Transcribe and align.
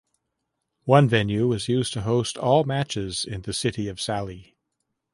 One 0.85 1.07
venue 1.07 1.47
was 1.47 1.67
used 1.67 1.93
to 1.93 2.01
host 2.01 2.35
all 2.35 2.63
matches 2.63 3.23
in 3.23 3.43
the 3.43 3.53
city 3.53 3.87
of 3.87 4.01
Saly. 4.01 4.55